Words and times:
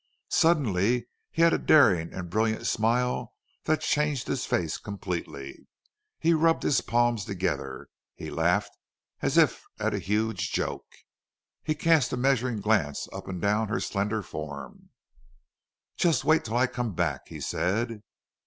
Suddenly 0.31 1.05
he 1.29 1.43
had 1.43 1.53
a 1.53 1.59
daring 1.59 2.11
and 2.11 2.27
brilliant 2.27 2.65
smile 2.65 3.35
that 3.65 3.81
changed 3.81 4.27
his 4.27 4.47
face 4.47 4.79
completely. 4.79 5.67
He 6.17 6.33
rubbed 6.33 6.63
his 6.63 6.81
palms 6.81 7.23
together. 7.23 7.87
He 8.15 8.31
laughed 8.31 8.75
as 9.21 9.37
if 9.37 9.63
at 9.79 9.93
a 9.93 9.99
huge 9.99 10.51
joke. 10.53 10.91
He 11.61 11.75
cast 11.75 12.11
a 12.11 12.17
measuring 12.17 12.61
glance 12.61 13.07
up 13.13 13.27
and 13.27 13.39
down 13.39 13.67
her 13.69 13.79
slender 13.79 14.23
form. 14.23 14.89
"Just 15.97 16.25
wait 16.25 16.45
till 16.45 16.57
I 16.57 16.65
come 16.65 16.95
back," 16.95 17.27
he 17.27 17.39
said. 17.39 18.01